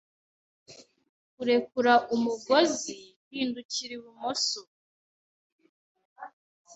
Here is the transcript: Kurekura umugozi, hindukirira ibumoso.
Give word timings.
Kurekura 1.33 1.93
umugozi, 2.15 2.95
hindukirira 3.31 3.93
ibumoso. 3.97 4.61